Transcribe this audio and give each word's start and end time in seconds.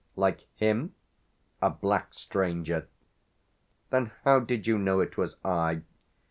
"Like 0.15 0.47
him?" 0.55 0.95
"A 1.61 1.69
black 1.69 2.15
stranger!" 2.15 2.87
"Then 3.91 4.09
how 4.23 4.39
did 4.39 4.65
you 4.65 4.79
know 4.79 4.99
it 4.99 5.15
was 5.15 5.35
I?" 5.45 5.83